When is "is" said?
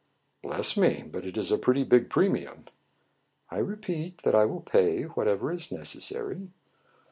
1.37-1.51, 5.51-5.71